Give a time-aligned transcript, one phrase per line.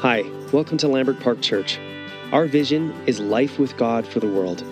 [0.00, 1.78] Hi, welcome to Lambert Park Church.
[2.32, 4.64] Our vision is life with God for the world.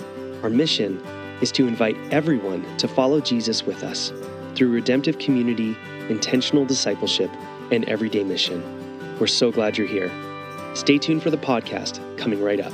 [0.43, 0.97] Our mission
[1.43, 4.11] is to invite everyone to follow Jesus with us
[4.55, 5.77] through redemptive community,
[6.09, 7.31] intentional discipleship,
[7.71, 8.63] and everyday mission.
[9.21, 10.11] We're so glad you're here.
[10.73, 12.73] Stay tuned for the podcast coming right up.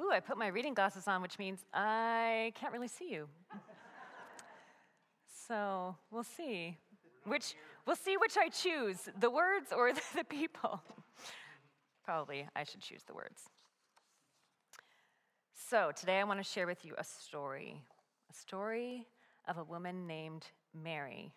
[0.00, 3.28] Ooh, I put my reading glasses on, which means I can't really see you.
[5.46, 6.78] so we'll see.
[7.24, 7.54] Which
[7.90, 10.80] we'll see which I choose, the words or the people.
[12.04, 13.42] Probably I should choose the words.
[15.68, 17.82] So today I want to share with you a story,
[18.30, 19.08] a story
[19.48, 21.32] of a woman named Mary.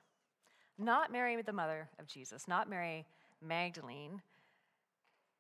[0.77, 3.08] Not Mary, the mother of Jesus, not Mary
[3.41, 4.22] Magdalene,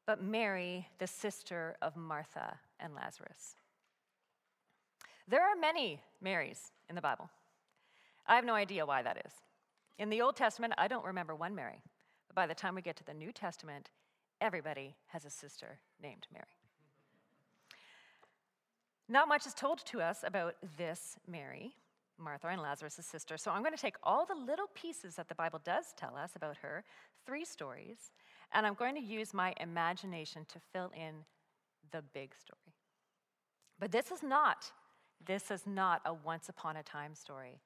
[0.07, 3.57] but Mary, the sister of Martha and Lazarus.
[5.27, 7.29] There are many Marys in the Bible.
[8.25, 9.33] I have no idea why that is.
[9.97, 11.81] In the Old Testament, I don't remember one Mary.
[12.27, 13.89] But by the time we get to the New Testament,
[14.41, 16.45] everybody has a sister named Mary.
[19.07, 21.75] Not much is told to us about this Mary,
[22.17, 23.37] Martha and Lazarus' sister.
[23.37, 26.31] So I'm going to take all the little pieces that the Bible does tell us
[26.35, 26.83] about her,
[27.25, 28.11] three stories,
[28.53, 31.25] and I'm going to use my imagination to fill in
[31.91, 32.73] the big story.
[33.79, 34.71] But this is not
[35.25, 37.61] this is not a once upon a time story.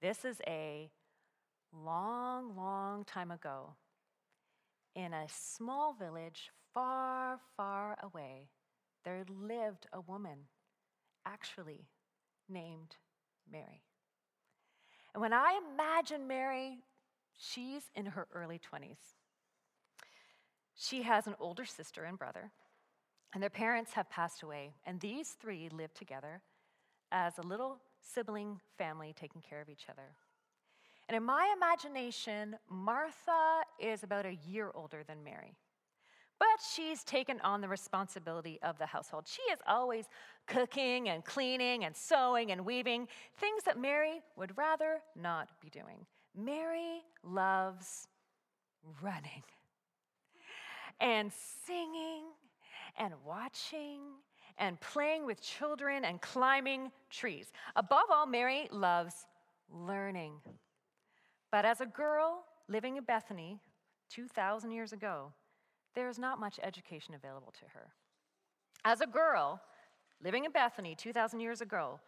[0.00, 0.90] This is a
[1.72, 3.74] long, long time ago
[4.94, 8.48] in a small village far, far away.
[9.04, 10.38] There lived a woman,
[11.26, 11.88] actually
[12.48, 12.96] named
[13.50, 13.82] Mary.
[15.14, 16.78] And when I imagine Mary,
[17.36, 19.16] she's in her early 20s.
[20.74, 22.50] She has an older sister and brother,
[23.34, 24.74] and their parents have passed away.
[24.86, 26.42] And these three live together
[27.10, 30.14] as a little sibling family taking care of each other.
[31.08, 35.56] And in my imagination, Martha is about a year older than Mary.
[36.38, 39.28] But she's taken on the responsibility of the household.
[39.28, 40.06] She is always
[40.46, 46.04] cooking and cleaning and sewing and weaving, things that Mary would rather not be doing.
[46.36, 48.08] Mary loves
[49.00, 49.42] running
[51.00, 51.30] and
[51.64, 52.24] singing
[52.98, 54.00] and watching
[54.58, 57.52] and playing with children and climbing trees.
[57.76, 59.26] Above all, Mary loves
[59.70, 60.32] learning.
[61.52, 63.60] But as a girl living in Bethany
[64.08, 65.32] 2,000 years ago,
[65.94, 67.92] there is not much education available to her.
[68.84, 69.60] As a girl
[70.24, 72.00] living in Bethany 2,000 years ago,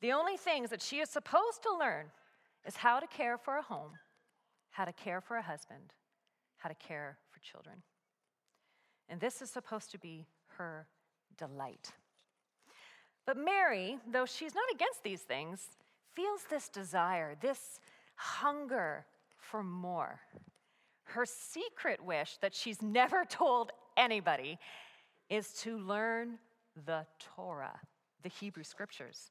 [0.00, 2.06] the only things that she is supposed to learn
[2.64, 3.90] is how to care for a home,
[4.70, 5.92] how to care for a husband,
[6.58, 7.82] how to care for children.
[9.08, 10.26] And this is supposed to be
[10.58, 10.86] her
[11.36, 11.90] delight.
[13.26, 15.76] But Mary, though she's not against these things,
[16.14, 17.80] feels this desire, this
[18.22, 19.04] hunger
[19.36, 20.20] for more.
[21.04, 24.58] Her secret wish that she's never told anybody
[25.28, 26.38] is to learn
[26.86, 27.80] the Torah,
[28.22, 29.30] the Hebrew scriptures.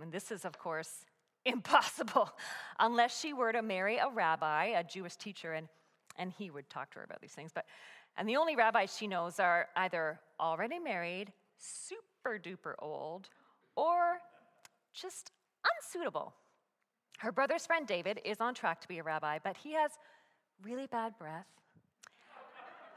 [0.00, 1.06] And this is, of course,
[1.44, 2.30] impossible
[2.78, 5.68] unless she were to marry a rabbi, a Jewish teacher, and,
[6.16, 7.52] and he would talk to her about these things.
[7.54, 7.66] But
[8.16, 13.28] and the only rabbis she knows are either already married, super duper old,
[13.76, 14.18] or
[14.92, 15.32] just
[15.64, 16.32] unsuitable.
[17.18, 19.92] Her brother's friend David is on track to be a rabbi, but he has
[20.62, 21.46] really bad breath.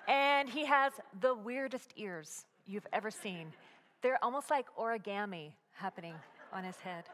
[0.08, 3.54] And he has the weirdest ears you've ever seen.
[4.02, 6.14] They're almost like origami happening
[6.54, 7.06] on his head.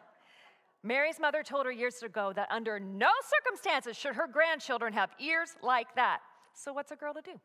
[0.84, 5.56] Mary's mother told her years ago that under no circumstances should her grandchildren have ears
[5.62, 6.20] like that.
[6.54, 7.40] So, what's a girl to do?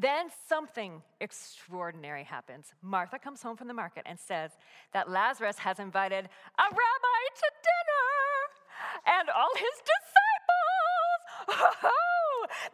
[0.00, 2.72] Then something extraordinary happens.
[2.82, 4.52] Martha comes home from the market and says
[4.92, 10.18] that Lazarus has invited a rabbi to dinner and all his disciples.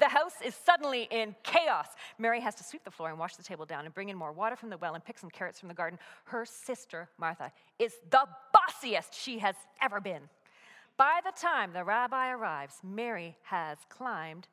[0.00, 1.86] The house is suddenly in chaos.
[2.18, 4.32] Mary has to sweep the floor and wash the table down and bring in more
[4.32, 5.98] water from the well and pick some carrots from the garden.
[6.24, 10.28] Her sister, Martha, is the bossiest she has ever been.
[10.98, 14.48] By the time the rabbi arrives, Mary has climbed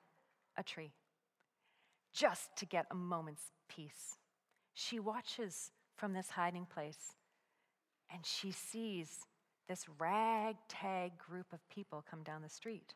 [0.57, 0.91] a tree
[2.13, 4.17] just to get a moment's peace.
[4.73, 7.15] She watches from this hiding place
[8.13, 9.25] and she sees
[9.67, 12.93] this ragtag group of people come down the street.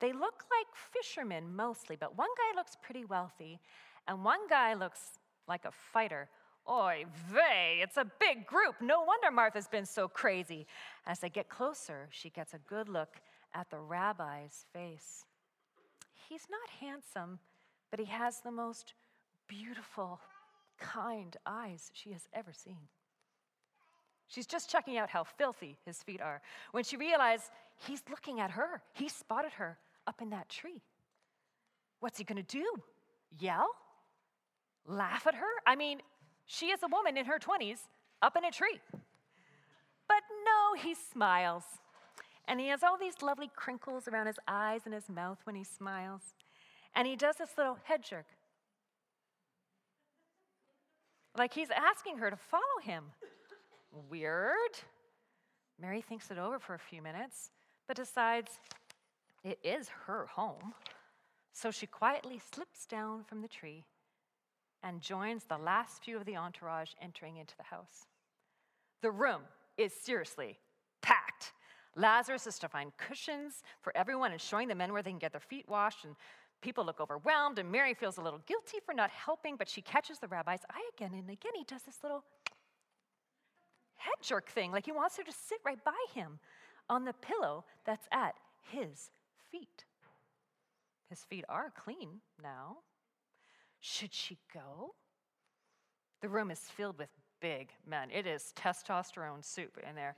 [0.00, 3.60] They look like fishermen mostly, but one guy looks pretty wealthy,
[4.06, 5.18] and one guy looks
[5.48, 6.28] like a fighter.
[6.68, 8.74] Oy vey, it's a big group.
[8.80, 10.66] No wonder Martha's been so crazy.
[11.06, 13.20] As they get closer, she gets a good look
[13.54, 15.24] at the rabbi's face.
[16.28, 17.38] He's not handsome,
[17.90, 18.94] but he has the most
[19.48, 20.20] beautiful,
[20.78, 22.88] kind eyes she has ever seen.
[24.28, 26.42] She's just checking out how filthy his feet are
[26.72, 27.44] when she realized
[27.76, 28.82] he's looking at her.
[28.92, 30.82] He spotted her up in that tree
[32.00, 32.64] What's he to do?
[33.38, 33.68] Yell?
[34.86, 35.46] Laugh at her?
[35.66, 36.00] I mean,
[36.44, 37.78] she is a woman in her 20s
[38.22, 38.80] up in a tree.
[40.08, 41.64] But no, he smiles.
[42.46, 45.64] And he has all these lovely crinkles around his eyes and his mouth when he
[45.64, 46.35] smiles.
[46.96, 48.26] And he does this little head jerk.
[51.36, 53.04] Like he's asking her to follow him.
[54.10, 54.56] Weird.
[55.80, 57.50] Mary thinks it over for a few minutes,
[57.86, 58.58] but decides
[59.44, 60.72] it is her home.
[61.52, 63.84] So she quietly slips down from the tree
[64.82, 68.06] and joins the last few of the entourage entering into the house.
[69.02, 69.42] The room
[69.76, 70.58] is seriously
[71.02, 71.52] packed.
[71.94, 75.32] Lazarus is to find cushions for everyone and showing the men where they can get
[75.32, 76.04] their feet washed.
[76.04, 76.14] And
[76.60, 80.18] people look overwhelmed, and Mary feels a little guilty for not helping, but she catches
[80.18, 81.52] the rabbi's eye again and again.
[81.54, 82.24] He does this little
[83.96, 86.38] head jerk thing, like he wants her to sit right by him
[86.88, 88.34] on the pillow that's at
[88.70, 89.10] his
[89.50, 89.84] feet.
[91.10, 92.78] His feet are clean now.
[93.80, 94.94] Should she go?
[96.22, 97.10] The room is filled with
[97.40, 98.10] big men.
[98.10, 100.16] It is testosterone soup in there.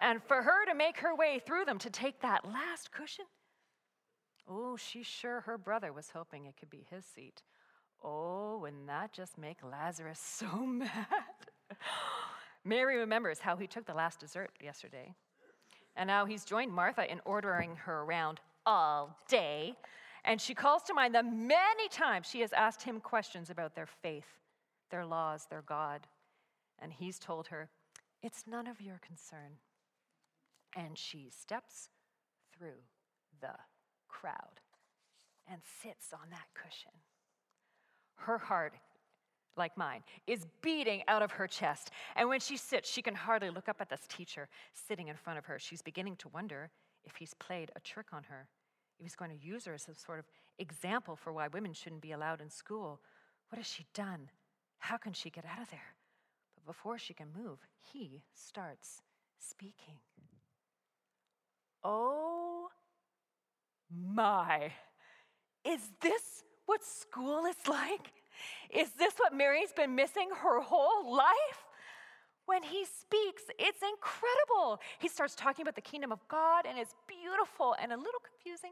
[0.00, 3.24] And for her to make her way through them to take that last cushion,
[4.48, 7.42] oh, she's sure her brother was hoping it could be his seat.
[8.02, 10.90] Oh, wouldn't that just make Lazarus so mad?
[12.64, 15.14] Mary remembers how he took the last dessert yesterday.
[15.96, 19.74] And now he's joined Martha in ordering her around all day.
[20.24, 23.86] And she calls to mind the many times she has asked him questions about their
[23.86, 24.38] faith,
[24.90, 26.06] their laws, their God.
[26.78, 27.68] And he's told her,
[28.22, 29.58] It's none of your concern.
[30.76, 31.88] And she steps
[32.56, 32.82] through
[33.40, 33.54] the
[34.08, 34.60] crowd
[35.50, 36.92] and sits on that cushion.
[38.16, 38.74] Her heart,
[39.56, 41.90] like mine, is beating out of her chest.
[42.16, 45.38] And when she sits, she can hardly look up at this teacher sitting in front
[45.38, 45.58] of her.
[45.58, 46.70] She's beginning to wonder
[47.04, 48.48] if he's played a trick on her,
[48.98, 50.26] if he's going to use her as a sort of
[50.58, 53.00] example for why women shouldn't be allowed in school.
[53.50, 54.28] What has she done?
[54.78, 55.94] How can she get out of there?
[56.54, 57.58] But before she can move,
[57.92, 59.02] he starts
[59.38, 59.98] speaking.
[61.84, 62.68] Oh
[63.90, 64.72] my.
[65.64, 68.12] Is this what school is like?
[68.70, 71.64] Is this what Mary's been missing her whole life?
[72.46, 74.80] When he speaks, it's incredible.
[75.00, 78.70] He starts talking about the kingdom of God, and it's beautiful and a little confusing,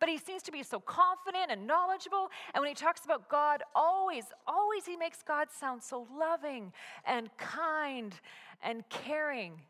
[0.00, 2.30] but he seems to be so confident and knowledgeable.
[2.52, 6.72] And when he talks about God, always, always he makes God sound so loving
[7.04, 8.12] and kind
[8.60, 9.60] and caring.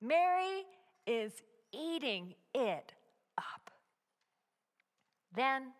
[0.00, 0.64] Mary
[1.06, 1.32] is
[1.72, 2.94] eating it.
[5.34, 5.72] Then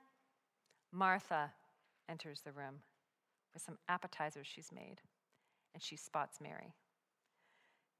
[0.93, 1.53] Martha
[2.09, 2.81] enters the room
[3.53, 5.01] with some appetizers she's made,
[5.75, 6.75] and she spots Mary.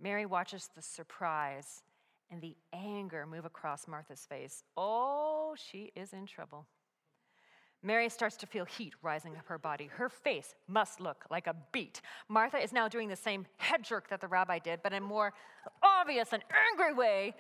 [0.01, 1.83] Mary watches the surprise
[2.31, 4.63] and the anger move across Martha's face.
[4.77, 6.67] Oh, she is in trouble.
[7.83, 9.87] Mary starts to feel heat rising up her body.
[9.87, 12.03] Her face must look like a beet.
[12.29, 15.07] Martha is now doing the same head jerk that the rabbi did, but in a
[15.07, 15.33] more
[15.83, 17.35] obvious and angry way.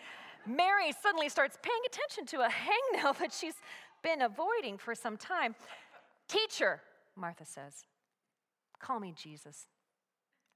[0.46, 3.56] Mary suddenly starts paying attention to a hangnail that she's
[4.02, 5.54] been avoiding for some time.
[6.28, 6.80] Teacher,
[7.16, 7.84] Martha says,
[8.80, 9.66] call me Jesus.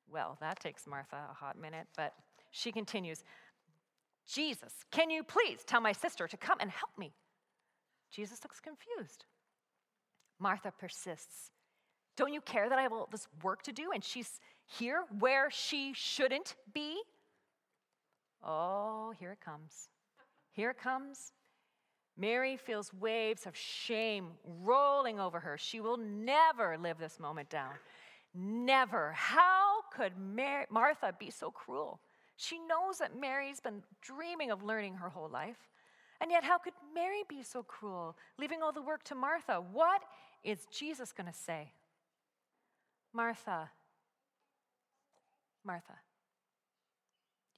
[0.09, 2.15] Well, that takes Martha a hot minute, but
[2.51, 3.25] she continues,
[4.27, 7.13] Jesus, can you please tell my sister to come and help me?
[8.11, 9.25] Jesus looks confused.
[10.39, 11.51] Martha persists.
[12.17, 15.51] Don't you care that I have all this work to do and she's here where
[15.51, 17.01] she shouldn't be?
[18.43, 19.89] Oh, here it comes.
[20.53, 21.33] Here it comes.
[22.17, 24.29] Mary feels waves of shame
[24.63, 25.59] rolling over her.
[25.59, 27.73] She will never live this moment down.
[28.35, 29.13] Never.
[29.13, 32.01] How could Mar- Martha be so cruel?
[32.37, 35.57] She knows that Mary's been dreaming of learning her whole life.
[36.21, 39.61] And yet, how could Mary be so cruel, leaving all the work to Martha?
[39.73, 40.03] What
[40.43, 41.73] is Jesus going to say?
[43.13, 43.71] Martha,
[45.65, 45.95] Martha,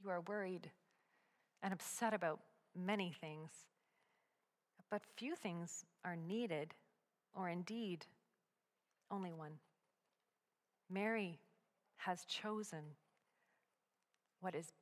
[0.02, 0.70] you are worried
[1.62, 2.40] and upset about
[2.74, 3.50] many things,
[4.90, 6.74] but few things are needed,
[7.34, 8.06] or indeed,
[9.10, 9.58] only one.
[10.90, 11.40] Mary
[11.98, 12.94] has chosen
[14.40, 14.72] what is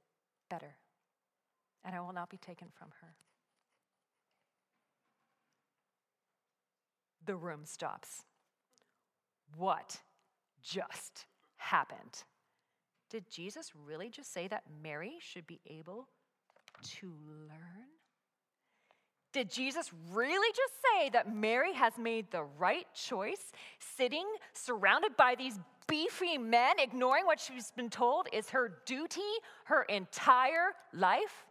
[0.51, 0.77] better,
[1.85, 3.15] and I will not be taken from her.
[7.25, 8.25] The room stops.
[9.57, 10.01] What
[10.63, 12.25] just happened?
[13.11, 16.09] Did Jesus really just say that Mary should be able
[16.83, 17.89] to learn?
[19.35, 23.51] Did Jesus really just say that Mary has made the right choice,
[23.81, 29.21] sitting surrounded by these beefy men, ignoring what she's been told is her duty
[29.65, 31.47] her entire life?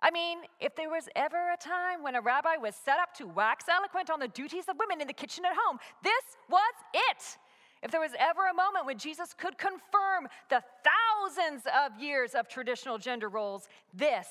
[0.00, 3.26] I mean, if there was ever a time when a rabbi was set up to
[3.26, 7.38] wax eloquent on the duties of women in the kitchen at home, this was it.
[7.82, 12.46] If there was ever a moment when Jesus could confirm the thousands of years of
[12.46, 14.28] traditional gender roles, this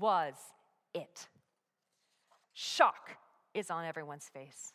[0.00, 0.34] was
[0.92, 1.28] it.
[2.60, 3.16] Shock
[3.54, 4.72] is on everyone's face.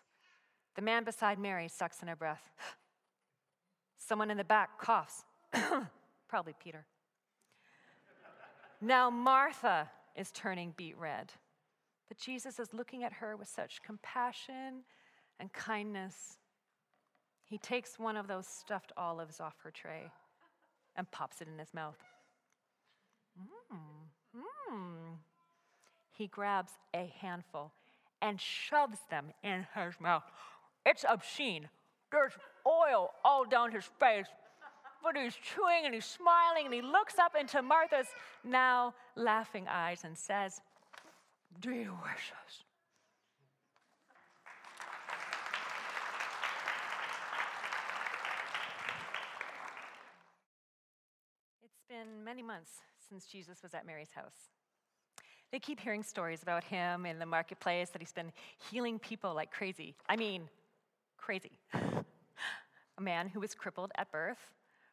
[0.76, 2.50] The man beside Mary sucks in her breath.
[3.98, 5.26] Someone in the back coughs.
[6.30, 6.86] Probably Peter.
[8.80, 11.34] Now, Martha is turning beet red,
[12.08, 14.84] but Jesus is looking at her with such compassion
[15.40, 16.38] and kindness
[17.44, 20.10] he takes one of those stuffed olives off her tray
[20.96, 22.00] and pops it in his mouth.
[23.38, 24.03] Mmm.
[26.14, 27.72] He grabs a handful
[28.22, 30.24] and shoves them in his mouth.
[30.86, 31.70] It's obscene.
[32.12, 32.34] There's
[32.68, 34.28] oil all down his face.
[35.04, 38.08] But he's chewing and he's smiling and he looks up into Martha's
[38.44, 40.62] now laughing eyes and says,
[41.60, 42.64] Delicious.
[51.64, 52.72] It's been many months
[53.10, 54.54] since Jesus was at Mary's house.
[55.54, 58.32] They keep hearing stories about him in the marketplace that he's been
[58.72, 59.94] healing people like crazy.
[60.10, 60.50] I mean,
[61.16, 61.60] crazy.
[62.98, 64.40] A man who was crippled at birth.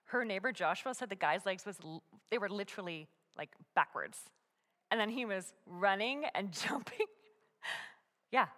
[0.05, 1.79] Her neighbor Joshua said the guy's legs was
[2.31, 4.19] they were literally like backwards.
[4.91, 7.07] And then he was running and jumping.
[8.31, 8.49] yeah.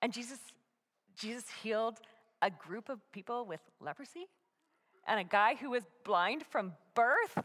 [0.00, 0.38] And Jesus
[1.14, 1.98] Jesus healed
[2.40, 4.28] a group of people with leprosy
[5.06, 7.36] and a guy who was blind from birth.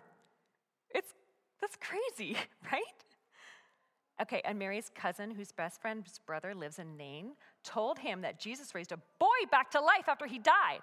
[0.90, 1.12] It's
[1.60, 2.38] that's crazy,
[2.72, 2.82] right?
[4.22, 7.32] Okay, and Mary's cousin, whose best friend's brother lives in Nain,
[7.64, 10.80] told him that Jesus raised a boy back to life after he died.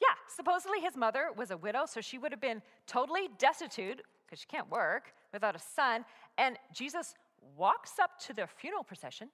[0.00, 4.40] Yeah, supposedly his mother was a widow, so she would have been totally destitute because
[4.40, 6.04] she can't work without a son.
[6.38, 7.14] And Jesus
[7.56, 9.28] walks up to the funeral procession,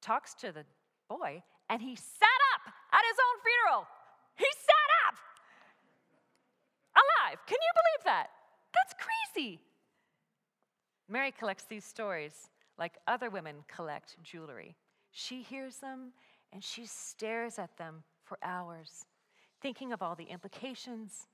[0.00, 0.64] talks to the
[1.08, 3.86] boy, and he sat up at his own funeral.
[4.36, 5.14] He sat up
[6.94, 7.38] alive.
[7.46, 8.28] Can you believe that?
[8.72, 9.60] That's crazy.
[11.08, 14.76] Mary collects these stories like other women collect jewelry.
[15.12, 16.12] She hears them
[16.52, 19.06] and she stares at them for hours,
[19.60, 21.28] thinking of all the implications,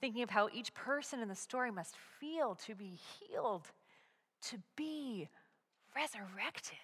[0.00, 3.66] thinking of how each person in the story must feel to be healed,
[4.42, 5.28] to be
[5.96, 6.78] resurrected.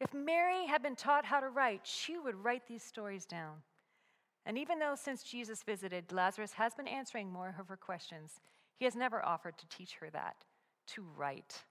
[0.00, 3.62] If Mary had been taught how to write, she would write these stories down.
[4.44, 8.40] And even though since Jesus visited, Lazarus has been answering more of her questions,
[8.78, 10.36] he has never offered to teach her that,
[10.94, 11.62] to write.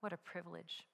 [0.00, 0.86] What a privilege.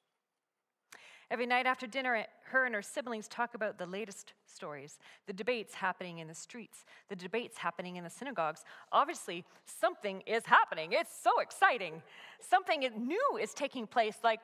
[1.31, 5.75] Every night after dinner, her and her siblings talk about the latest stories, the debates
[5.75, 8.63] happening in the streets, the debates happening in the synagogues.
[8.93, 10.93] Obviously, something is happening.
[10.93, 12.03] It's so exciting.
[12.41, 14.41] Something new is taking place, like,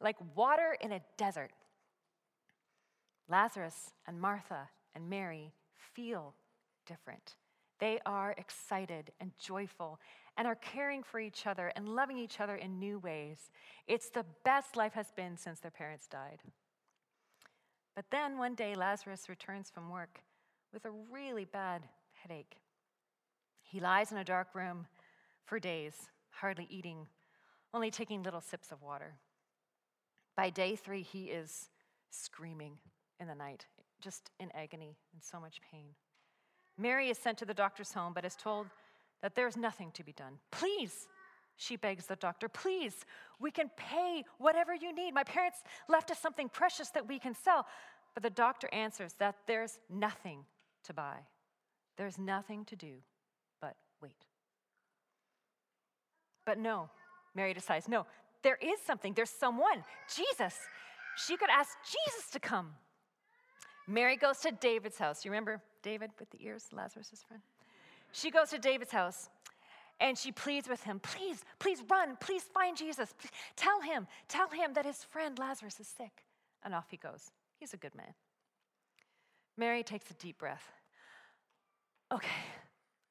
[0.00, 1.50] like water in a desert.
[3.28, 5.54] Lazarus and Martha and Mary
[5.94, 6.34] feel
[6.86, 7.36] different.
[7.80, 9.98] They are excited and joyful
[10.36, 13.50] and are caring for each other and loving each other in new ways.
[13.86, 16.40] It's the best life has been since their parents died.
[17.94, 20.20] But then one day, Lazarus returns from work
[20.72, 21.82] with a really bad
[22.14, 22.56] headache.
[23.62, 24.86] He lies in a dark room
[25.44, 25.94] for days,
[26.30, 27.06] hardly eating,
[27.74, 29.14] only taking little sips of water.
[30.36, 31.68] By day three, he is
[32.10, 32.78] screaming
[33.20, 33.66] in the night,
[34.00, 35.88] just in agony and so much pain.
[36.78, 38.66] Mary is sent to the doctor's home, but is told
[39.22, 40.38] that there's nothing to be done.
[40.50, 41.06] Please,
[41.56, 42.94] she begs the doctor, please,
[43.40, 45.14] we can pay whatever you need.
[45.14, 47.66] My parents left us something precious that we can sell.
[48.14, 50.44] But the doctor answers that there's nothing
[50.84, 51.18] to buy,
[51.96, 52.94] there's nothing to do
[53.60, 54.26] but wait.
[56.44, 56.90] But no,
[57.34, 58.06] Mary decides, no,
[58.42, 60.56] there is something, there's someone, Jesus.
[61.16, 62.70] She could ask Jesus to come.
[63.86, 65.24] Mary goes to David's house.
[65.24, 67.42] You remember David with the ears, Lazarus' friend?
[68.12, 69.28] She goes to David's house
[70.00, 73.14] and she pleads with him, please, please run, please find Jesus.
[73.18, 76.24] Please, tell him, tell him that his friend Lazarus is sick.
[76.64, 77.30] And off he goes.
[77.58, 78.14] He's a good man.
[79.56, 80.62] Mary takes a deep breath.
[82.12, 82.28] Okay,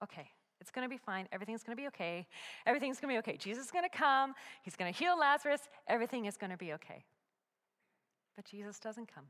[0.03, 0.27] okay,
[0.60, 1.27] it's gonna be fine.
[1.31, 2.27] Everything's gonna be okay.
[2.65, 3.38] Everything's gonna be okay.
[3.38, 4.34] Jesus is gonna come.
[4.63, 5.62] He's gonna heal Lazarus.
[5.88, 7.03] Everything is gonna be okay.
[8.36, 9.25] But Jesus doesn't come.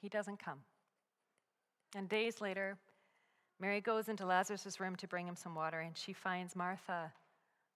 [0.00, 0.60] He doesn't come.
[1.94, 2.78] And days later,
[3.58, 7.12] Mary goes into Lazarus' room to bring him some water, and she finds Martha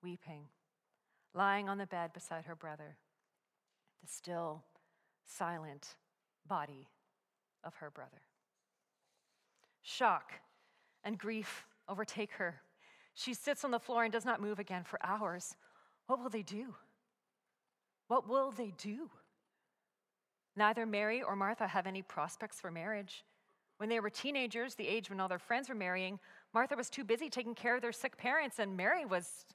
[0.02, 0.42] weeping,
[1.34, 2.96] lying on the bed beside her brother,
[4.02, 4.62] the still,
[5.25, 5.96] silent
[6.46, 6.88] body
[7.64, 8.22] of her brother.
[9.82, 10.32] Shock
[11.02, 12.60] and grief overtake her.
[13.14, 15.56] She sits on the floor and does not move again for hours.
[16.06, 16.75] What will they do?
[18.08, 19.10] What will they do?
[20.56, 23.25] Neither Mary or Martha have any prospects for marriage.
[23.80, 26.18] When they were teenagers, the age when all their friends were marrying,
[26.52, 29.46] Martha was too busy taking care of their sick parents, and Mary was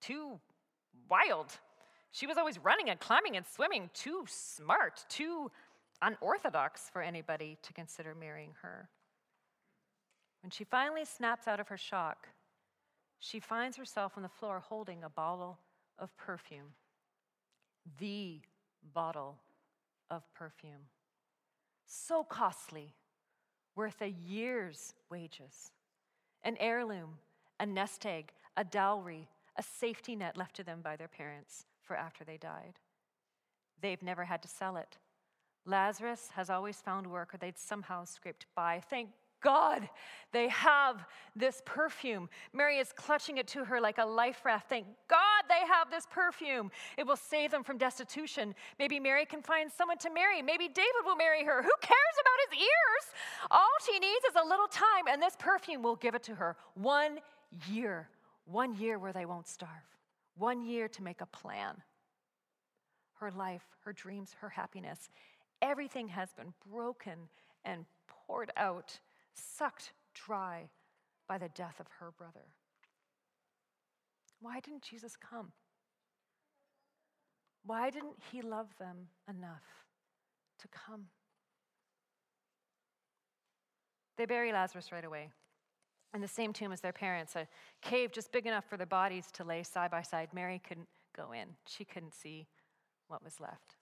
[0.00, 0.38] too
[1.08, 1.48] wild.
[2.12, 5.50] She was always running and climbing and swimming, too smart, too
[6.00, 8.88] unorthodox for anybody to consider marrying her.
[10.44, 12.28] When she finally snaps out of her shock,
[13.18, 15.58] she finds herself on the floor holding a bottle
[15.98, 16.74] of perfume.
[17.98, 18.38] The
[18.94, 19.40] bottle
[20.08, 20.86] of perfume.
[21.86, 22.94] So costly,
[23.80, 25.70] worth a year's wages.
[26.42, 27.14] An heirloom,
[27.58, 31.96] a nest egg, a dowry, a safety net left to them by their parents for
[31.96, 32.74] after they died.
[33.80, 34.98] They've never had to sell it.
[35.64, 38.82] Lazarus has always found work, or they'd somehow scraped by.
[38.90, 39.88] Thank God
[40.32, 41.04] they have
[41.34, 42.28] this perfume.
[42.52, 44.68] Mary is clutching it to her like a life raft.
[44.68, 46.70] Thank God they have this perfume.
[46.96, 48.54] It will save them from destitution.
[48.78, 50.42] Maybe Mary can find someone to marry.
[50.42, 51.62] Maybe David will marry her.
[51.62, 53.14] Who cares about his ears?
[53.50, 56.56] All she needs is a little time, and this perfume will give it to her.
[56.74, 57.18] One
[57.68, 58.08] year.
[58.44, 59.70] One year where they won't starve.
[60.36, 61.74] One year to make a plan.
[63.14, 65.10] Her life, her dreams, her happiness.
[65.60, 67.28] Everything has been broken
[67.64, 68.98] and poured out
[69.40, 70.70] sucked dry
[71.28, 72.46] by the death of her brother.
[74.40, 75.52] Why didn't Jesus come?
[77.64, 79.86] Why didn't he love them enough
[80.60, 81.06] to come?
[84.16, 85.30] They bury Lazarus right away
[86.14, 87.46] in the same tomb as their parents, a
[87.80, 90.28] cave just big enough for their bodies to lay side by side.
[90.34, 92.46] Mary couldn't go in, she couldn't see
[93.08, 93.76] what was left.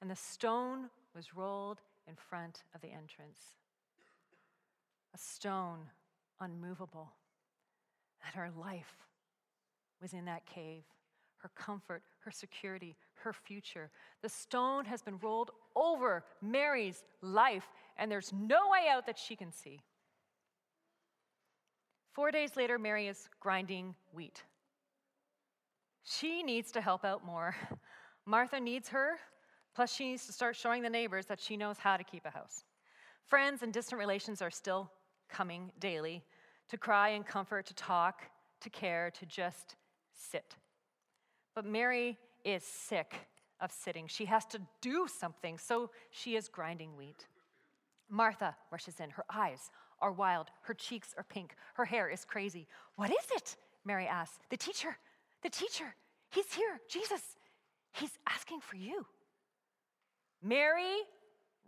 [0.00, 3.61] And the stone was rolled in front of the entrance
[5.14, 5.78] a stone
[6.40, 7.12] unmovable.
[8.24, 8.96] And her life
[10.00, 10.84] was in that cave
[11.42, 13.90] her comfort, her security, her future.
[14.22, 19.34] The stone has been rolled over Mary's life, and there's no way out that she
[19.34, 19.82] can see.
[22.12, 24.44] Four days later, Mary is grinding wheat.
[26.04, 27.56] She needs to help out more.
[28.26, 29.18] Martha needs her,
[29.74, 32.30] plus, she needs to start showing the neighbors that she knows how to keep a
[32.30, 32.64] house.
[33.26, 34.90] Friends and distant relations are still
[35.32, 36.22] coming daily
[36.68, 38.22] to cry and comfort, to talk,
[38.60, 39.76] to care, to just
[40.12, 40.56] sit.
[41.54, 43.14] But Mary is sick
[43.60, 44.06] of sitting.
[44.06, 47.26] She has to do something, so she is grinding wheat.
[48.08, 49.10] Martha rushes in.
[49.10, 50.48] Her eyes are wild.
[50.62, 51.54] Her cheeks are pink.
[51.74, 52.66] Her hair is crazy.
[52.96, 53.56] What is it?
[53.84, 54.38] Mary asks.
[54.50, 54.96] The teacher,
[55.42, 55.94] the teacher,
[56.30, 56.80] he's here.
[56.88, 57.22] Jesus,
[57.92, 59.06] he's asking for you.
[60.42, 60.96] Mary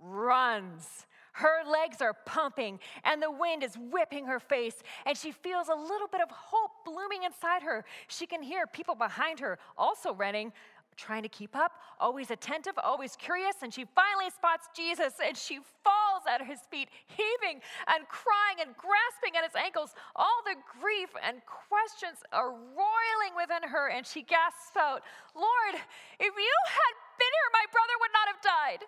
[0.01, 1.07] runs.
[1.35, 5.75] Her legs are pumping and the wind is whipping her face, and she feels a
[5.75, 7.85] little bit of hope blooming inside her.
[8.07, 10.53] She can hear people behind her also running,
[10.97, 15.59] trying to keep up, always attentive, always curious, and she finally spots Jesus and she
[15.83, 19.91] falls at his feet, heaving and crying and grasping at his ankles.
[20.15, 25.03] All the grief and questions are roiling within her, and she gasps out,
[25.35, 25.75] Lord,
[26.23, 28.87] if you had been here, my brother would not have died.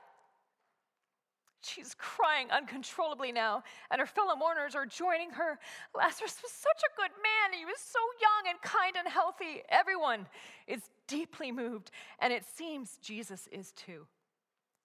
[1.66, 5.58] She's crying uncontrollably now, and her fellow mourners are joining her.
[5.94, 7.58] Lazarus was such a good man.
[7.58, 9.62] He was so young and kind and healthy.
[9.68, 10.26] Everyone
[10.66, 14.06] is deeply moved, and it seems Jesus is too.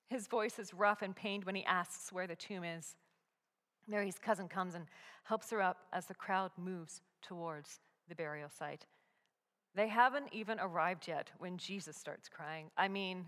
[0.07, 2.95] His voice is rough and pained when he asks where the tomb is.
[3.87, 4.85] Mary's cousin comes and
[5.23, 8.85] helps her up as the crowd moves towards the burial site.
[9.75, 12.71] They haven't even arrived yet when Jesus starts crying.
[12.77, 13.25] I mean,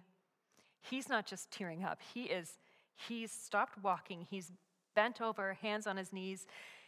[0.81, 2.59] he's not just tearing up, he is
[2.95, 4.25] He's stopped walking.
[4.29, 4.51] He's
[4.95, 6.45] bent over, hands on his knees.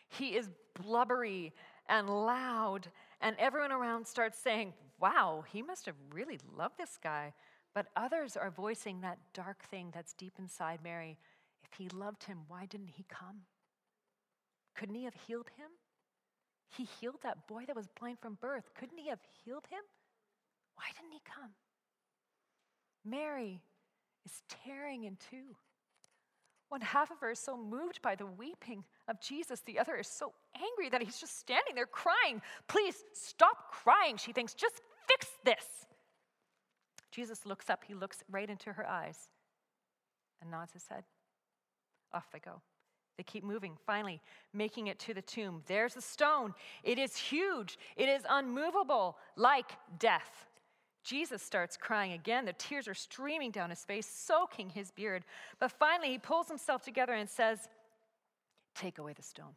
[0.10, 0.50] He is
[0.82, 1.54] blubbery
[1.89, 2.88] and loud.
[3.22, 7.34] And everyone around starts saying, Wow, he must have really loved this guy.
[7.74, 11.18] But others are voicing that dark thing that's deep inside Mary.
[11.63, 13.41] If he loved him, why didn't he come?
[14.76, 15.68] Couldn't he have healed him?
[16.70, 18.70] He healed that boy that was blind from birth.
[18.76, 19.82] Couldn't he have healed him?
[20.76, 21.52] Why didn't he come?
[23.04, 23.62] Mary
[24.26, 25.56] is tearing in two.
[26.76, 30.10] One half of her is so moved by the weeping of Jesus, the other is
[30.10, 32.42] so angry that he's just standing there crying.
[32.68, 34.54] Please stop crying, she thinks.
[34.54, 35.64] Just fix this.
[37.14, 39.30] Jesus looks up, he looks right into her eyes
[40.42, 41.06] and nods his head.
[42.14, 42.60] Off they go.
[43.16, 44.20] They keep moving, finally
[44.52, 45.62] making it to the tomb.
[45.68, 46.54] There's the stone.
[46.84, 50.50] It is huge, it is unmovable, like death.
[51.06, 52.46] Jesus starts crying again.
[52.46, 55.24] The tears are streaming down his face, soaking his beard.
[55.60, 57.70] But finally, he pulls himself together and says,
[58.76, 59.56] Take away the stone.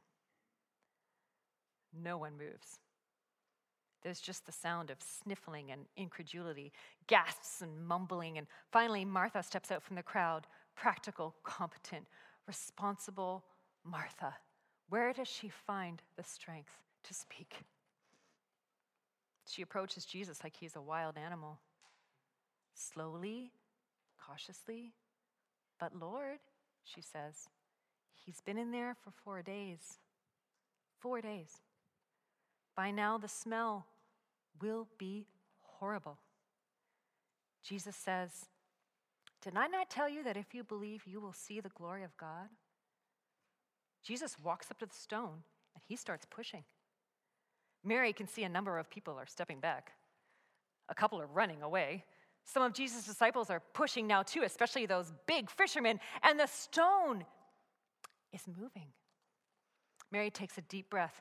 [1.92, 2.78] No one moves.
[4.02, 6.70] There's just the sound of sniffling and incredulity,
[7.06, 8.36] gasps and mumbling.
[8.36, 12.06] And finally, Martha steps out from the crowd practical, competent,
[12.46, 13.42] responsible
[13.84, 14.34] Martha.
[14.90, 17.64] Where does she find the strength to speak?
[19.48, 21.58] She approaches Jesus like he's a wild animal.
[22.74, 23.50] Slowly,
[24.24, 24.92] cautiously,
[25.80, 26.38] but Lord,
[26.84, 27.48] she says,
[28.14, 29.98] he's been in there for four days.
[31.00, 31.48] Four days.
[32.76, 33.86] By now, the smell
[34.60, 35.26] will be
[35.60, 36.18] horrible.
[37.62, 38.46] Jesus says,
[39.42, 42.16] Did I not tell you that if you believe, you will see the glory of
[42.16, 42.48] God?
[44.04, 45.42] Jesus walks up to the stone
[45.74, 46.64] and he starts pushing.
[47.84, 49.92] Mary can see a number of people are stepping back,
[50.88, 52.04] a couple are running away.
[52.44, 57.24] Some of Jesus' disciples are pushing now too, especially those big fishermen, and the stone
[58.32, 58.88] is moving.
[60.10, 61.20] Mary takes a deep breath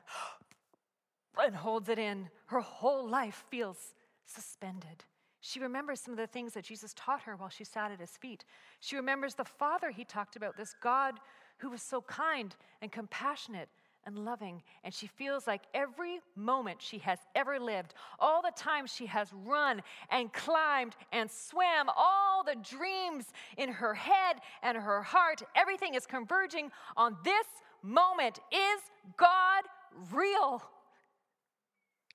[1.38, 2.28] and holds it in.
[2.46, 3.94] Her whole life feels
[4.24, 5.04] suspended.
[5.40, 8.16] She remembers some of the things that Jesus taught her while she sat at his
[8.16, 8.44] feet.
[8.80, 11.14] She remembers the Father he talked about, this God
[11.58, 13.68] who was so kind and compassionate
[14.08, 14.62] and loving.
[14.82, 19.28] And she feels like every moment she has ever lived, all the time she has
[19.32, 23.26] run and climbed and swam, all the dreams
[23.58, 27.46] in her head and her heart, everything is converging on this
[27.82, 28.38] moment.
[28.50, 28.80] Is
[29.18, 29.64] God
[30.10, 30.62] real?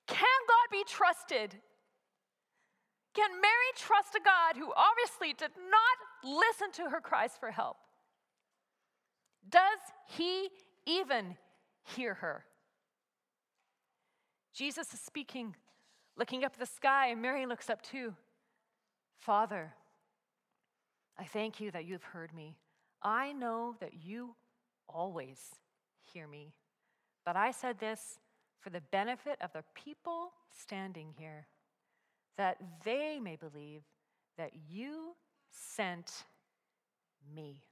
[0.08, 1.54] Can God be trusted?
[3.14, 7.76] Can Mary trust a God who obviously did not listen to her cries for help?
[9.48, 9.78] Does
[10.08, 10.48] he
[10.86, 11.36] even
[11.84, 12.44] hear her?
[14.52, 15.54] Jesus is speaking,
[16.16, 18.14] looking up at the sky, and Mary looks up too.
[19.18, 19.72] Father,
[21.18, 22.56] I thank you that you've heard me.
[23.02, 24.34] I know that you
[24.88, 25.40] always
[26.12, 26.52] hear me.
[27.24, 28.18] But I said this
[28.60, 31.46] for the benefit of the people standing here,
[32.36, 33.82] that they may believe
[34.38, 35.14] that you
[35.50, 36.24] sent
[37.34, 37.62] me.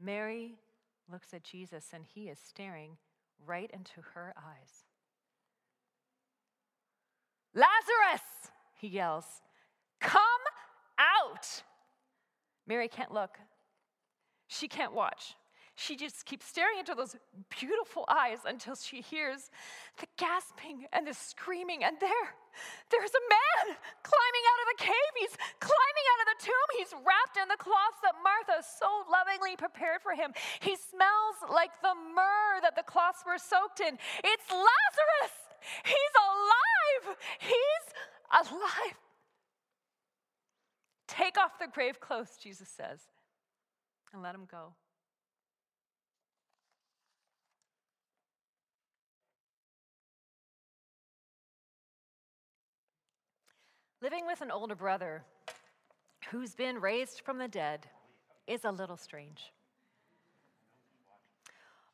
[0.00, 0.54] Mary
[1.10, 2.96] looks at Jesus and he is staring
[3.46, 4.84] right into her eyes.
[7.54, 8.26] Lazarus,
[8.74, 9.24] he yells,
[10.00, 10.20] come
[10.98, 11.62] out.
[12.66, 13.38] Mary can't look.
[14.48, 15.34] She can't watch.
[15.74, 17.14] She just keeps staring into those
[17.60, 19.50] beautiful eyes until she hears
[20.00, 21.86] the gasping and the screaming.
[21.86, 22.26] And there,
[22.90, 25.12] there's a man climbing out of the cave.
[25.16, 26.68] He's climbing out of the tomb.
[26.76, 30.34] He's wrapped in the cloths that Martha so lovingly prepared for him.
[30.60, 33.96] He smells like the myrrh that the cloths were soaked in.
[33.96, 35.34] It's Lazarus.
[35.86, 37.16] He's alive.
[37.40, 37.86] He's
[38.34, 38.98] alive.
[41.06, 43.00] Take off the grave clothes, Jesus says,
[44.12, 44.74] and let him go.
[54.00, 55.24] Living with an older brother
[56.30, 57.86] who's been raised from the dead
[58.46, 59.52] is a little strange.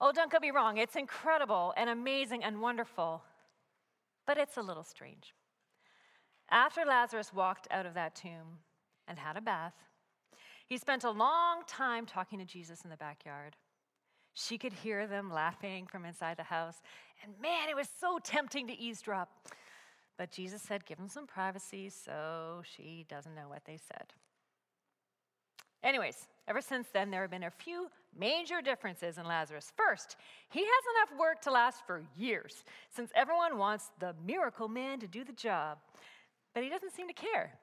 [0.00, 3.22] Oh, don't get me wrong, it's incredible and amazing and wonderful,
[4.26, 5.34] but it's a little strange.
[6.50, 8.58] After Lazarus walked out of that tomb
[9.08, 9.72] and had a bath,
[10.66, 13.56] he spent a long time talking to Jesus in the backyard.
[14.34, 16.82] She could hear them laughing from inside the house,
[17.22, 19.30] and man, it was so tempting to eavesdrop.
[20.16, 24.12] But Jesus said, give them some privacy, so she doesn't know what they said.
[25.82, 29.72] Anyways, ever since then, there have been a few major differences in Lazarus.
[29.76, 30.16] First,
[30.48, 35.08] he has enough work to last for years, since everyone wants the miracle man to
[35.08, 35.78] do the job.
[36.54, 37.58] But he doesn't seem to care.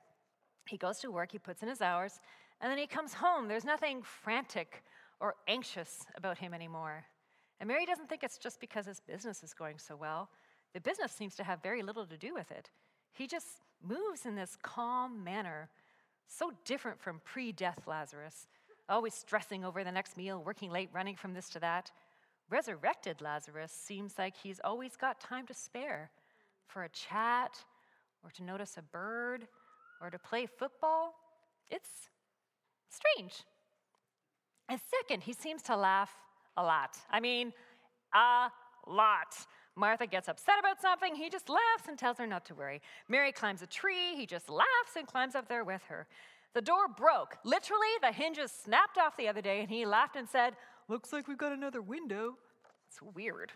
[0.68, 2.20] He goes to work, he puts in his hours,
[2.60, 3.48] and then he comes home.
[3.48, 4.84] There's nothing frantic
[5.20, 7.06] or anxious about him anymore.
[7.60, 10.30] And Mary doesn't think it's just because his business is going so well.
[10.74, 12.70] The business seems to have very little to do with it.
[13.12, 13.48] He just
[13.86, 15.70] moves in this calm manner,
[16.28, 18.48] so different from pre death Lazarus,
[18.88, 21.92] always stressing over the next meal, working late, running from this to that.
[22.50, 26.12] Resurrected Lazarus seems like he's always got time to spare
[26.68, 27.64] for a chat
[28.24, 29.48] or to notice a bird
[30.02, 31.14] or to play football.
[31.70, 32.10] It's
[32.90, 33.44] strange.
[34.68, 36.12] And second, he seems to laugh
[36.58, 36.98] a lot.
[37.10, 37.54] I mean,
[38.14, 38.50] a
[38.88, 39.36] lot.
[39.76, 42.82] Martha gets upset about something, he just laughs and tells her not to worry.
[43.08, 46.08] Mary climbs a tree, he just laughs and climbs up there with her.
[46.54, 47.38] The door broke.
[47.46, 50.56] Literally, the hinges snapped off the other day, and he laughed and said,
[50.90, 52.36] Looks like we've got another window.
[52.90, 53.54] It's weird.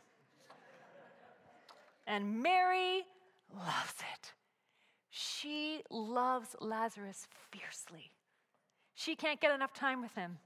[2.08, 3.04] and Mary
[3.54, 4.32] loves it.
[5.10, 8.12] She loves Lazarus fiercely.
[8.94, 10.38] She can't get enough time with him.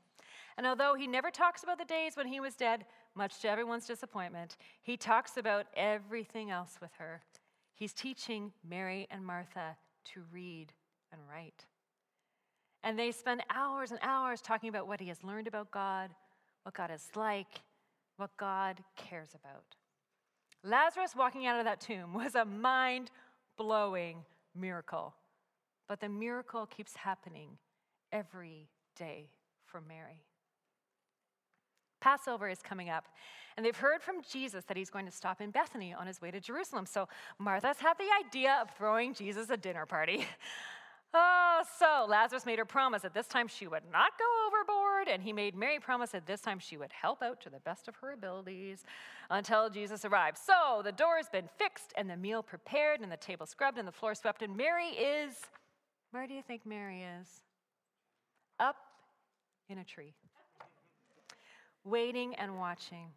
[0.57, 2.85] And although he never talks about the days when he was dead,
[3.19, 7.21] much to everyone's disappointment, he talks about everything else with her.
[7.75, 9.75] He's teaching Mary and Martha
[10.13, 10.71] to read
[11.11, 11.65] and write.
[12.81, 16.11] And they spend hours and hours talking about what he has learned about God,
[16.63, 17.61] what God is like,
[18.15, 19.75] what God cares about.
[20.63, 23.11] Lazarus walking out of that tomb was a mind
[23.57, 24.23] blowing
[24.55, 25.13] miracle.
[25.89, 27.57] But the miracle keeps happening
[28.13, 29.29] every day
[29.65, 30.23] for Mary.
[31.99, 33.05] Passover is coming up,
[33.57, 36.31] and they've heard from Jesus that he's going to stop in Bethany on his way
[36.31, 36.85] to Jerusalem.
[36.85, 37.07] So
[37.37, 40.25] Martha's had the idea of throwing Jesus a dinner party.
[41.11, 45.23] Oh, so Lazarus made her promise that this time she would not go overboard, and
[45.23, 47.95] he made Mary promise that this time she would help out to the best of
[47.95, 48.83] her abilities
[49.31, 50.37] until Jesus arrived.
[50.37, 53.87] So the door has been fixed, and the meal prepared, and the table scrubbed, and
[53.87, 55.33] the floor swept, and Mary is
[56.11, 57.27] where do you think Mary is?
[58.59, 58.75] Up
[59.67, 60.13] in a tree,
[61.83, 63.07] waiting and watching.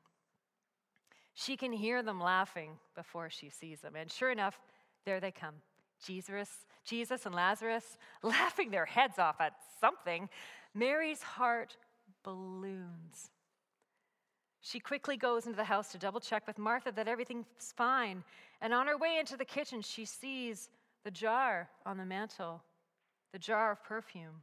[1.35, 4.59] She can hear them laughing before she sees them, and sure enough,
[5.05, 5.55] there they come.
[6.05, 6.49] Jesus,
[6.85, 10.29] Jesus and Lazarus laughing their heads off at something.
[10.75, 11.77] Mary's heart
[12.25, 13.31] balloons.
[14.61, 17.47] She quickly goes into the house to double check with Martha that everything's
[17.77, 18.23] fine.
[18.61, 20.69] And on her way into the kitchen, she sees
[21.05, 22.63] the jar on the mantel,
[23.33, 24.43] the jar of perfume.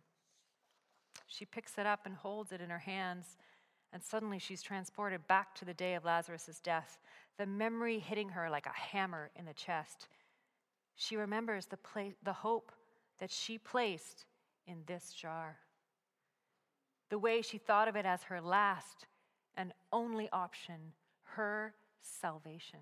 [1.27, 3.37] She picks it up and holds it in her hands.
[3.91, 6.99] And suddenly she's transported back to the day of Lazarus' death,
[7.37, 10.07] the memory hitting her like a hammer in the chest.
[10.95, 12.71] She remembers the, pla- the hope
[13.19, 14.25] that she placed
[14.67, 15.57] in this jar.
[17.09, 19.07] The way she thought of it as her last
[19.57, 22.79] and only option, her salvation.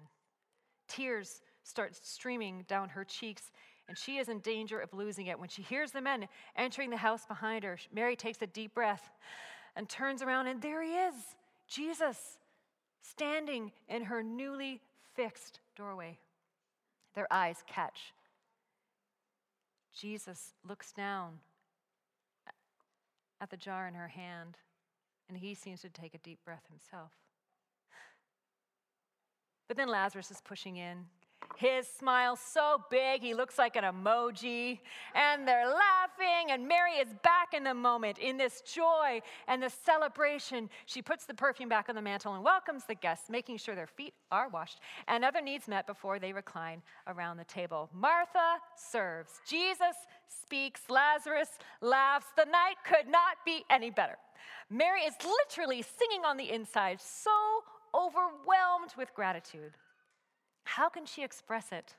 [0.87, 3.51] Tears start streaming down her cheeks,
[3.87, 5.39] and she is in danger of losing it.
[5.39, 9.09] When she hears the men entering the house behind her, Mary takes a deep breath
[9.77, 11.13] and turns around, and there he is,
[11.69, 12.39] Jesus,
[13.03, 14.81] standing in her newly
[15.15, 16.17] fixed doorway.
[17.13, 18.13] Their eyes catch.
[19.95, 21.39] Jesus looks down
[23.39, 24.57] at the jar in her hand,
[25.29, 27.11] and he seems to take a deep breath himself.
[29.67, 31.05] But then Lazarus is pushing in,
[31.57, 34.79] his smile so big, he looks like an emoji.
[35.15, 39.69] And they're laughing, and Mary is back in the moment, in this joy and the
[39.69, 40.69] celebration.
[40.85, 43.87] She puts the perfume back on the mantle and welcomes the guests, making sure their
[43.87, 47.89] feet are washed and other needs met before they recline around the table.
[47.93, 49.31] Martha serves.
[49.47, 49.95] Jesus
[50.27, 50.81] speaks.
[50.89, 51.49] Lazarus
[51.81, 52.27] laughs.
[52.35, 54.17] The night could not be any better.
[54.69, 57.31] Mary is literally singing on the inside, so
[57.95, 59.73] overwhelmed with gratitude.
[60.67, 61.95] How can she express it?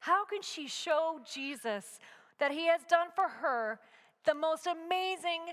[0.00, 2.00] How can she show Jesus
[2.38, 3.78] that he has done for her
[4.24, 5.52] the most amazing,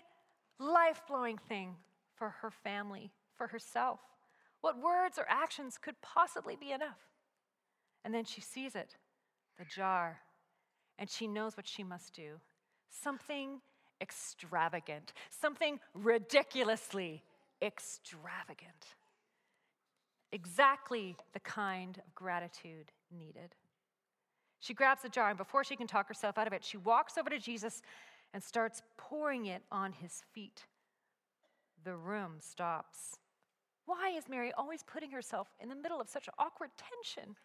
[0.59, 1.75] life blowing thing
[2.15, 3.99] for her family, for herself?
[4.61, 6.99] What words or actions could possibly be enough?
[8.05, 8.95] And then she sees it,
[9.59, 10.21] the jar,
[10.97, 12.39] and she knows what she must do
[12.89, 13.59] something
[13.99, 17.23] extravagant, something ridiculously
[17.61, 18.95] extravagant
[20.33, 23.55] exactly the kind of gratitude needed.
[24.59, 27.17] She grabs the jar, and before she can talk herself out of it, she walks
[27.17, 27.81] over to Jesus
[28.33, 30.65] and starts pouring it on his feet.
[31.83, 33.17] The room stops.
[33.85, 37.35] Why is Mary always putting herself in the middle of such awkward tension?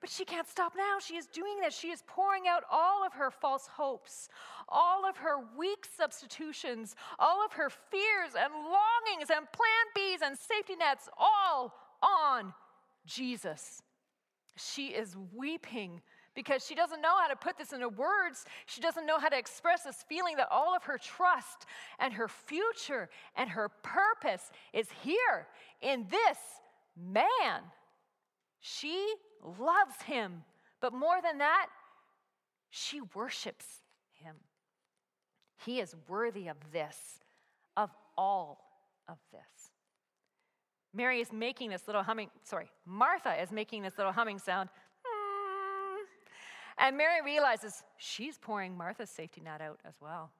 [0.00, 0.98] But she can't stop now.
[0.98, 1.76] She is doing this.
[1.76, 4.28] She is pouring out all of her false hopes,
[4.68, 10.38] all of her weak substitutions, all of her fears and longings and plan Bs and
[10.38, 12.54] safety nets, all on
[13.04, 13.82] Jesus.
[14.56, 16.00] She is weeping
[16.34, 18.44] because she doesn't know how to put this into words.
[18.66, 21.66] She doesn't know how to express this feeling that all of her trust
[21.98, 25.48] and her future and her purpose is here
[25.82, 26.38] in this
[26.96, 27.62] man.
[28.60, 30.44] She loves him,
[30.80, 31.66] but more than that,
[32.68, 33.66] she worships
[34.12, 34.36] him.
[35.64, 36.96] He is worthy of this,
[37.76, 38.64] of all
[39.08, 39.70] of this.
[40.92, 44.68] Mary is making this little humming, sorry, Martha is making this little humming sound.
[45.04, 46.04] Hmm.
[46.78, 50.30] And Mary realizes she's pouring Martha's safety net out as well.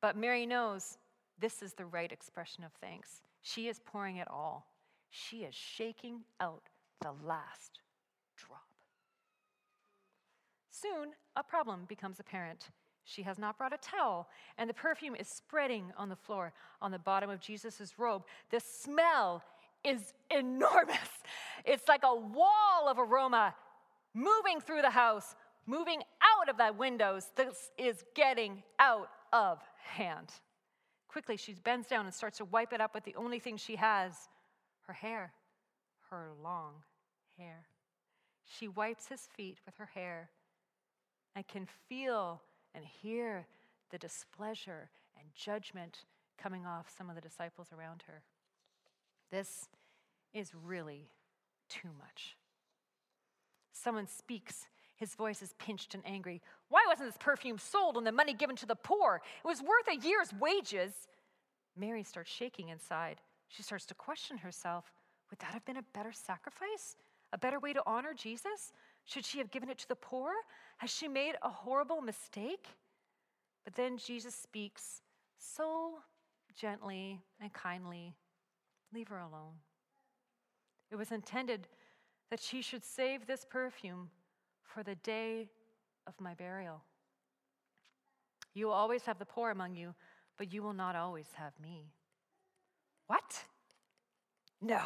[0.00, 0.98] But Mary knows
[1.38, 3.22] this is the right expression of thanks.
[3.42, 4.66] She is pouring it all.
[5.10, 6.68] She is shaking out
[7.02, 7.80] the last
[8.36, 8.60] drop.
[10.70, 12.68] Soon, a problem becomes apparent.
[13.04, 16.90] She has not brought a towel, and the perfume is spreading on the floor on
[16.92, 18.22] the bottom of Jesus' robe.
[18.50, 19.42] The smell
[19.84, 20.98] is enormous.
[21.64, 23.54] It's like a wall of aroma
[24.14, 25.34] moving through the house,
[25.66, 27.30] moving out of the windows.
[27.36, 30.28] This is getting out of hand.
[31.08, 33.76] Quickly, she bends down and starts to wipe it up with the only thing she
[33.76, 34.14] has
[34.86, 35.32] her hair,
[36.10, 36.74] her long
[37.38, 37.66] hair.
[38.44, 40.30] She wipes his feet with her hair
[41.34, 42.42] and can feel
[42.74, 43.46] and hear
[43.90, 46.04] the displeasure and judgment
[46.38, 48.22] coming off some of the disciples around her.
[49.30, 49.68] This
[50.34, 51.08] is really
[51.68, 52.36] too much.
[53.72, 54.66] Someone speaks.
[54.96, 56.40] His voice is pinched and angry.
[56.68, 59.20] Why wasn't this perfume sold and the money given to the poor?
[59.44, 60.92] It was worth a year's wages.
[61.76, 63.20] Mary starts shaking inside.
[63.48, 64.92] She starts to question herself
[65.30, 66.96] Would that have been a better sacrifice?
[67.32, 68.72] A better way to honor Jesus?
[69.04, 70.32] Should she have given it to the poor?
[70.78, 72.66] Has she made a horrible mistake?
[73.64, 75.02] But then Jesus speaks
[75.38, 75.94] so
[76.54, 78.14] gently and kindly
[78.92, 79.54] Leave her alone.
[80.90, 81.68] It was intended
[82.30, 84.10] that she should save this perfume
[84.62, 85.48] for the day
[86.06, 86.82] of my burial.
[88.54, 89.94] You will always have the poor among you,
[90.36, 91.92] but you will not always have me.
[93.06, 93.44] What?
[94.60, 94.82] No.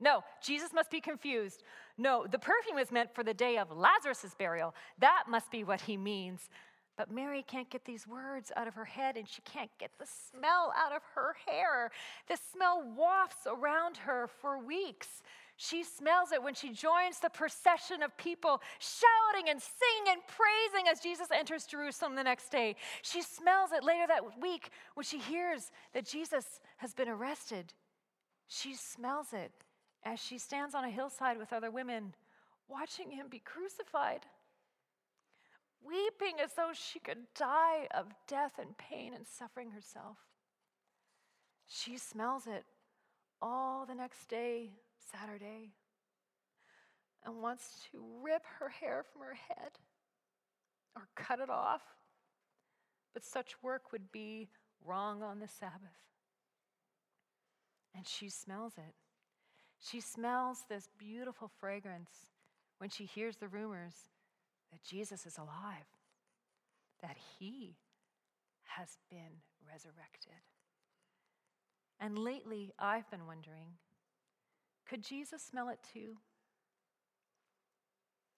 [0.00, 1.62] No, Jesus must be confused.
[1.96, 4.74] No, the perfume is meant for the day of Lazarus' burial.
[4.98, 6.48] That must be what he means.
[6.96, 10.06] But Mary can't get these words out of her head and she can't get the
[10.06, 11.90] smell out of her hair.
[12.26, 15.22] The smell wafts around her for weeks.
[15.58, 20.88] She smells it when she joins the procession of people shouting and singing and praising
[20.90, 22.76] as Jesus enters Jerusalem the next day.
[23.02, 27.72] She smells it later that week when she hears that Jesus has been arrested.
[28.48, 29.52] She smells it
[30.06, 32.14] as she stands on a hillside with other women,
[32.68, 34.20] watching him be crucified
[35.86, 40.18] weeping as though she could die of death and pain and suffering herself.
[41.66, 42.64] She smells it
[43.40, 44.70] all the next day,
[45.12, 45.72] Saturday,
[47.24, 49.72] and wants to rip her hair from her head
[50.94, 51.82] or cut it off.
[53.12, 54.48] But such work would be
[54.84, 55.80] wrong on the Sabbath.
[57.94, 58.94] And she smells it.
[59.88, 62.10] She smells this beautiful fragrance
[62.78, 63.94] when she hears the rumors
[64.72, 65.86] that Jesus is alive,
[67.02, 67.76] that he
[68.64, 70.42] has been resurrected.
[72.00, 73.78] And lately, I've been wondering
[74.88, 76.16] could Jesus smell it too?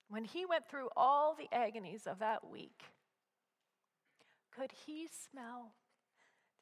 [0.08, 2.84] When he went through all the agonies of that week,
[4.58, 5.72] could he smell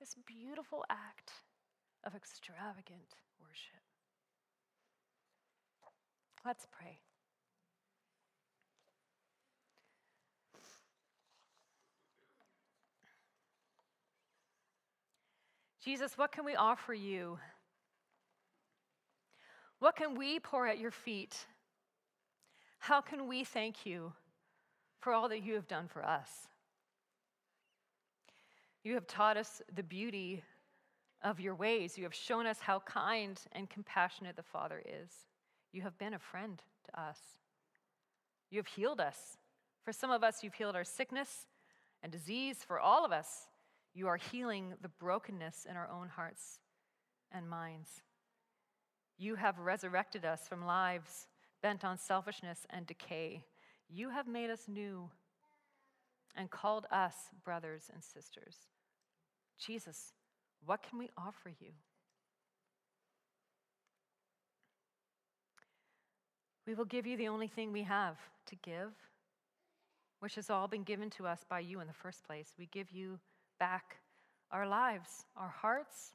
[0.00, 1.30] this beautiful act
[2.02, 3.85] of extravagant worship?
[6.46, 7.00] Let's pray.
[15.82, 17.38] Jesus, what can we offer you?
[19.80, 21.36] What can we pour at your feet?
[22.78, 24.12] How can we thank you
[25.00, 26.30] for all that you have done for us?
[28.84, 30.44] You have taught us the beauty
[31.24, 31.98] of your ways.
[31.98, 35.26] You have shown us how kind and compassionate the Father is.
[35.72, 37.18] You have been a friend to us.
[38.50, 39.38] You have healed us.
[39.84, 41.46] For some of us, you've healed our sickness
[42.02, 42.58] and disease.
[42.66, 43.48] For all of us,
[43.94, 46.60] you are healing the brokenness in our own hearts
[47.32, 48.02] and minds.
[49.18, 51.26] You have resurrected us from lives
[51.62, 53.42] bent on selfishness and decay.
[53.88, 55.10] You have made us new
[56.36, 58.56] and called us brothers and sisters.
[59.58, 60.12] Jesus,
[60.64, 61.72] what can we offer you?
[66.66, 68.92] We will give you the only thing we have to give,
[70.20, 72.54] which has all been given to us by you in the first place.
[72.58, 73.18] We give you
[73.60, 73.98] back
[74.50, 76.12] our lives, our hearts,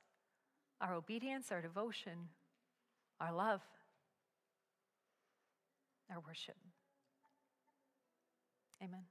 [0.81, 2.29] our obedience, our devotion,
[3.19, 3.61] our love,
[6.09, 6.55] our worship.
[8.83, 9.03] Amen.